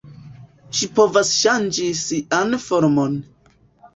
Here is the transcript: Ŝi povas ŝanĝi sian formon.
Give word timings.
Ŝi 0.77 0.87
povas 0.99 1.33
ŝanĝi 1.41 1.85
sian 1.99 2.57
formon. 2.65 3.21